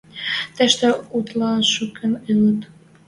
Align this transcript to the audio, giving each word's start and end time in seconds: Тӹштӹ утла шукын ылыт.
Тӹштӹ 0.55 0.89
утла 1.17 1.51
шукын 1.73 2.13
ылыт. 2.31 2.61